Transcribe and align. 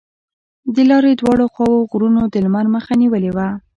د 0.75 0.77
لارې 0.89 1.11
دواړو 1.21 1.45
خواوو 1.53 1.87
غرونو 1.91 2.21
د 2.33 2.35
لمر 2.45 2.65
مخه 2.75 2.93
نیولې 3.01 3.31
وه. 3.35 3.47